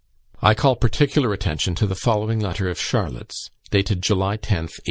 I 0.41 0.55
call 0.55 0.77
particular 0.77 1.31
attention 1.31 1.75
to 1.75 1.85
the 1.85 1.93
following 1.93 2.39
letter 2.39 2.67
of 2.71 2.79
Charlotte's, 2.79 3.51
dated 3.69 4.01
July 4.01 4.35
10th, 4.35 4.73
1846. 4.79 4.79